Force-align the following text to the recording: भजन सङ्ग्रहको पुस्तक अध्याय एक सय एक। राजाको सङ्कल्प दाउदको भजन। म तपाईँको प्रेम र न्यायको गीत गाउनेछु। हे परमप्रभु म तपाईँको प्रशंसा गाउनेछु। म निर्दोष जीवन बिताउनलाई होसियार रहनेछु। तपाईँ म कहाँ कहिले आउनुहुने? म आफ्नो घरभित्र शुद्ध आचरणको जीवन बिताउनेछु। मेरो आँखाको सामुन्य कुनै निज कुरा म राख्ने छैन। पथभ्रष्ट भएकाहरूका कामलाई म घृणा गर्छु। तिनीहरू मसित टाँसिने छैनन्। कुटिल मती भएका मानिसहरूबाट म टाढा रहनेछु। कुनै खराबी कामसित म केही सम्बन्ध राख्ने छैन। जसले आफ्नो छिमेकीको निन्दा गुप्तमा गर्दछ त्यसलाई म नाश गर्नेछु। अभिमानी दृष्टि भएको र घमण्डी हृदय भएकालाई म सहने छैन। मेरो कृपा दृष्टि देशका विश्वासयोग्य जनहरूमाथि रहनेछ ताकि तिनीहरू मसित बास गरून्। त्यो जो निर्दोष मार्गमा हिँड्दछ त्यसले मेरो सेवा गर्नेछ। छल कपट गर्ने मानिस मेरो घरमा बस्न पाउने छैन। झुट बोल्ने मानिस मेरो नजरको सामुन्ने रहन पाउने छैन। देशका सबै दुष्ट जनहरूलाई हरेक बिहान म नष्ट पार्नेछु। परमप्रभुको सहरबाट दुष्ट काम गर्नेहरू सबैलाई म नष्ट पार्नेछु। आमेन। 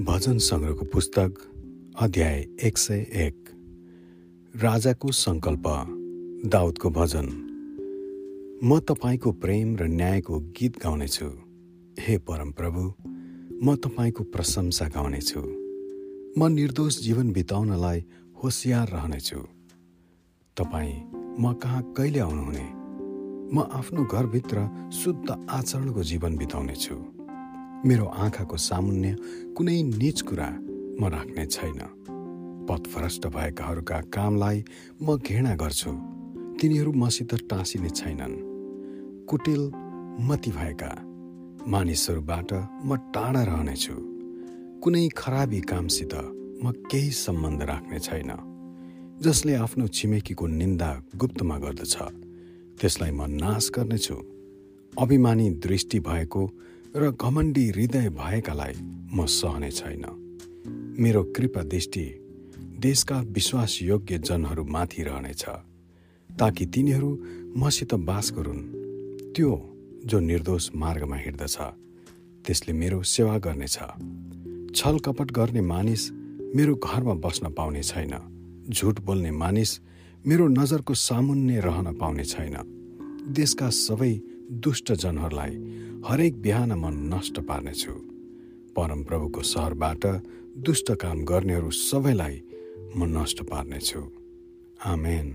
भजन 0.00 0.38
सङ्ग्रहको 0.38 0.84
पुस्तक 0.84 1.34
अध्याय 1.98 2.46
एक 2.62 2.78
सय 2.78 2.98
एक। 2.98 3.48
राजाको 4.56 5.12
सङ्कल्प 5.12 5.62
दाउदको 6.46 6.90
भजन। 6.90 7.26
म 8.64 8.78
तपाईँको 8.78 9.32
प्रेम 9.32 9.76
र 9.76 9.84
न्यायको 9.84 10.40
गीत 10.40 10.78
गाउनेछु। 10.82 11.26
हे 12.00 12.18
परमप्रभु 12.18 12.94
म 13.62 13.76
तपाईँको 13.76 14.24
प्रशंसा 14.24 14.88
गाउनेछु। 14.88 15.40
म 16.38 16.46
निर्दोष 16.46 17.00
जीवन 17.00 17.32
बिताउनलाई 17.32 18.04
होसियार 18.44 18.88
रहनेछु। 18.88 19.40
तपाईँ 20.56 20.94
म 21.40 21.52
कहाँ 21.52 21.94
कहिले 21.96 22.18
आउनुहुने? 22.18 22.66
म 23.56 23.68
आफ्नो 23.72 24.04
घरभित्र 24.04 24.90
शुद्ध 24.92 25.46
आचरणको 25.50 26.02
जीवन 26.02 26.36
बिताउनेछु। 26.36 27.19
मेरो 27.86 28.04
आँखाको 28.04 28.56
सामुन्य 28.56 29.16
कुनै 29.56 29.82
निज 29.82 30.22
कुरा 30.22 30.48
म 31.00 31.04
राख्ने 31.04 31.46
छैन। 31.46 31.78
पथभ्रष्ट 32.68 33.26
भएकाहरूका 33.26 34.00
कामलाई 34.00 34.64
म 35.02 35.16
घृणा 35.16 35.54
गर्छु। 35.54 35.92
तिनीहरू 36.60 36.92
मसित 36.92 37.34
टाँसिने 37.34 37.88
छैनन्। 37.88 38.36
कुटिल 39.24 39.62
मती 40.20 40.50
भएका 40.50 40.92
मानिसहरूबाट 41.66 42.52
म 42.84 42.96
टाढा 42.96 43.42
रहनेछु। 43.42 43.94
कुनै 44.80 45.08
खराबी 45.16 45.60
कामसित 45.60 46.14
म 46.64 46.72
केही 46.90 47.10
सम्बन्ध 47.10 47.62
राख्ने 47.62 47.98
छैन। 47.98 48.30
जसले 49.22 49.54
आफ्नो 49.54 49.86
छिमेकीको 49.88 50.46
निन्दा 50.46 51.02
गुप्तमा 51.16 51.58
गर्दछ 51.58 51.96
त्यसलाई 52.80 53.10
म 53.10 53.22
नाश 53.22 53.70
गर्नेछु। 53.70 54.14
अभिमानी 54.98 55.50
दृष्टि 55.50 56.00
भएको 56.00 56.50
र 56.96 57.10
घमण्डी 57.10 57.68
हृदय 57.68 58.08
भएकालाई 58.08 58.72
म 59.14 59.26
सहने 59.26 59.70
छैन। 59.70 60.04
मेरो 60.98 61.22
कृपा 61.22 61.62
दृष्टि 61.62 62.04
देशका 62.78 63.20
विश्वासयोग्य 63.20 64.18
जनहरूमाथि 64.18 65.02
रहनेछ 65.02 65.44
ताकि 66.30 66.66
तिनीहरू 66.66 67.10
मसित 67.56 67.94
बास 67.94 68.32
गरून्। 68.32 68.62
त्यो 69.32 69.76
जो 70.04 70.20
निर्दोष 70.20 70.70
मार्गमा 70.76 71.16
हिँड्दछ 71.16 71.56
त्यसले 72.46 72.72
मेरो 72.72 73.02
सेवा 73.02 73.38
गर्नेछ। 73.38 73.78
छल 74.74 74.98
कपट 74.98 75.30
गर्ने 75.30 75.60
मानिस 75.60 76.10
मेरो 76.56 76.74
घरमा 76.74 77.14
बस्न 77.14 77.52
पाउने 77.54 77.82
छैन। 77.82 78.14
झुट 78.70 79.00
बोल्ने 79.00 79.30
मानिस 79.30 79.80
मेरो 80.26 80.48
नजरको 80.48 80.94
सामुन्ने 80.94 81.60
रहन 81.60 81.94
पाउने 81.94 82.24
छैन। 82.24 82.56
देशका 83.28 83.70
सबै 83.70 84.20
दुष्ट 84.52 84.92
जनहरूलाई 84.92 85.56
हरेक 86.06 86.40
बिहान 86.42 86.72
म 86.72 87.14
नष्ट 87.14 87.40
पार्नेछु। 87.40 87.92
परमप्रभुको 88.76 89.42
सहरबाट 89.42 90.06
दुष्ट 90.58 90.92
काम 90.92 91.24
गर्नेहरू 91.24 91.70
सबैलाई 91.70 92.36
म 92.96 93.04
नष्ट 93.18 93.42
पार्नेछु। 93.42 94.00
आमेन। 94.84 95.28